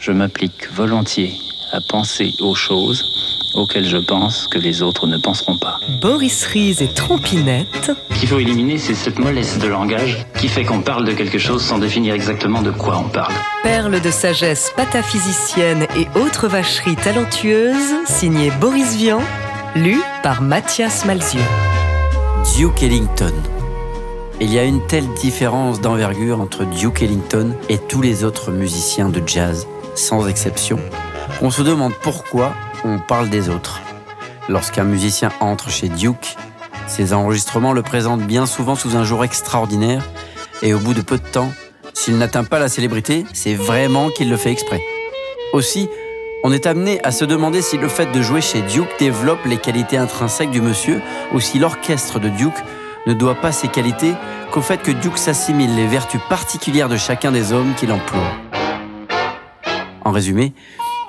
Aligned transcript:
Je 0.00 0.12
m'applique 0.12 0.72
volontiers 0.72 1.34
à 1.72 1.80
penser 1.82 2.32
aux 2.40 2.54
choses 2.54 3.04
auxquelles 3.54 3.86
je 3.86 3.98
pense 3.98 4.46
que 4.46 4.58
les 4.58 4.80
autres 4.80 5.06
ne 5.06 5.18
penseront 5.18 5.58
pas. 5.58 5.78
Boris 6.00 6.46
Ries 6.46 6.76
et 6.80 6.88
Trompinette. 6.88 7.92
Ce 8.10 8.18
qu'il 8.18 8.26
faut 8.26 8.38
éliminer, 8.38 8.78
c'est 8.78 8.94
cette 8.94 9.18
mollesse 9.18 9.58
de 9.58 9.68
langage 9.68 10.24
qui 10.38 10.48
fait 10.48 10.64
qu'on 10.64 10.80
parle 10.80 11.04
de 11.04 11.12
quelque 11.12 11.38
chose 11.38 11.62
sans 11.62 11.76
définir 11.76 12.14
exactement 12.14 12.62
de 12.62 12.70
quoi 12.70 12.96
on 12.96 13.10
parle. 13.10 13.34
Perle 13.62 14.00
de 14.00 14.10
sagesse 14.10 14.72
pataphysicienne 14.74 15.86
et 15.94 16.06
autres 16.18 16.48
vacheries 16.48 16.96
talentueuses, 16.96 18.06
signé 18.06 18.50
Boris 18.58 18.96
Vian, 18.96 19.20
lu 19.76 20.00
par 20.22 20.40
Mathias 20.40 21.04
Malzieu. 21.04 21.42
Duke 22.56 22.82
Ellington. 22.82 23.34
Il 24.40 24.50
y 24.50 24.58
a 24.58 24.64
une 24.64 24.80
telle 24.86 25.06
différence 25.20 25.82
d'envergure 25.82 26.40
entre 26.40 26.64
Duke 26.64 27.02
Ellington 27.02 27.54
et 27.68 27.76
tous 27.76 28.00
les 28.00 28.24
autres 28.24 28.50
musiciens 28.50 29.10
de 29.10 29.22
jazz, 29.26 29.66
sans 30.00 30.26
exception, 30.26 30.78
on 31.42 31.50
se 31.50 31.62
demande 31.62 31.92
pourquoi 32.02 32.54
on 32.84 32.98
parle 32.98 33.28
des 33.28 33.48
autres. 33.48 33.80
Lorsqu'un 34.48 34.84
musicien 34.84 35.30
entre 35.40 35.70
chez 35.70 35.88
Duke, 35.88 36.36
ses 36.86 37.12
enregistrements 37.12 37.72
le 37.72 37.82
présentent 37.82 38.22
bien 38.22 38.46
souvent 38.46 38.74
sous 38.74 38.96
un 38.96 39.04
jour 39.04 39.22
extraordinaire, 39.24 40.02
et 40.62 40.74
au 40.74 40.78
bout 40.78 40.94
de 40.94 41.02
peu 41.02 41.18
de 41.18 41.26
temps, 41.26 41.52
s'il 41.94 42.18
n'atteint 42.18 42.44
pas 42.44 42.58
la 42.58 42.68
célébrité, 42.68 43.24
c'est 43.32 43.54
vraiment 43.54 44.08
qu'il 44.10 44.30
le 44.30 44.36
fait 44.36 44.50
exprès. 44.50 44.82
Aussi, 45.52 45.88
on 46.42 46.52
est 46.52 46.66
amené 46.66 47.04
à 47.04 47.10
se 47.10 47.24
demander 47.24 47.60
si 47.60 47.76
le 47.76 47.88
fait 47.88 48.10
de 48.10 48.22
jouer 48.22 48.40
chez 48.40 48.62
Duke 48.62 48.88
développe 48.98 49.44
les 49.44 49.58
qualités 49.58 49.98
intrinsèques 49.98 50.50
du 50.50 50.62
monsieur, 50.62 51.02
ou 51.32 51.40
si 51.40 51.58
l'orchestre 51.58 52.18
de 52.18 52.30
Duke 52.30 52.64
ne 53.06 53.12
doit 53.12 53.34
pas 53.34 53.52
ses 53.52 53.68
qualités 53.68 54.14
qu'au 54.50 54.62
fait 54.62 54.78
que 54.78 54.90
Duke 54.90 55.18
s'assimile 55.18 55.76
les 55.76 55.86
vertus 55.86 56.20
particulières 56.28 56.88
de 56.88 56.96
chacun 56.96 57.30
des 57.30 57.52
hommes 57.52 57.74
qu'il 57.76 57.92
emploie. 57.92 58.49
En 60.04 60.12
résumé, 60.12 60.52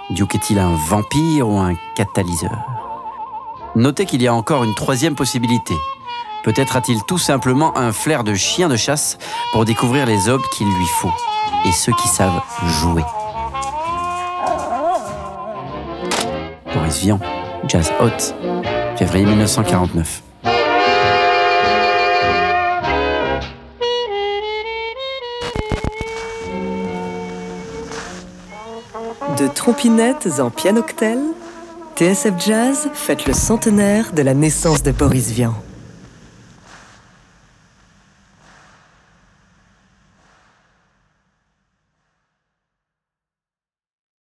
Duke 0.09 0.35
est-il 0.35 0.59
un 0.59 0.75
vampire 0.75 1.47
ou 1.47 1.57
un 1.57 1.75
catalyseur? 1.95 2.67
Notez 3.75 4.05
qu'il 4.05 4.21
y 4.21 4.27
a 4.27 4.33
encore 4.33 4.63
une 4.63 4.75
troisième 4.75 5.15
possibilité. 5.15 5.75
Peut-être 6.43 6.75
a-t-il 6.75 7.01
tout 7.03 7.17
simplement 7.17 7.77
un 7.77 7.93
flair 7.93 8.23
de 8.23 8.33
chien 8.33 8.67
de 8.67 8.75
chasse 8.75 9.17
pour 9.53 9.63
découvrir 9.63 10.05
les 10.05 10.27
hommes 10.27 10.41
qu'il 10.51 10.67
lui 10.67 10.85
faut 10.85 11.13
et 11.65 11.71
ceux 11.71 11.93
qui 11.93 12.07
savent 12.07 12.41
jouer. 12.81 13.03
Boris 16.73 16.99
Vian, 16.99 17.19
Jazz 17.67 17.91
Hot, 17.99 18.35
février 18.97 19.25
1949. 19.25 20.23
De 29.37 29.47
trompinettes 29.47 30.39
en 30.39 30.49
pianoctel, 30.49 31.19
TSF 31.95 32.33
Jazz 32.39 32.89
fête 32.93 33.25
le 33.25 33.33
centenaire 33.33 34.11
de 34.11 34.21
la 34.21 34.33
naissance 34.33 34.83
de 34.83 34.91
Boris 34.91 35.29
Vian. 35.29 35.53